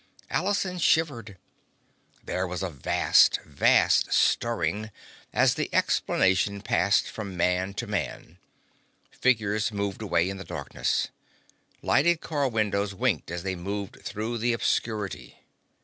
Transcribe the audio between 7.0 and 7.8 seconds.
from man